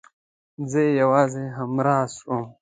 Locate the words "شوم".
2.19-2.43